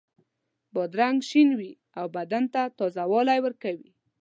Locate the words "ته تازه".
2.53-3.03